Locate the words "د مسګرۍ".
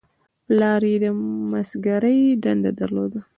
1.03-2.19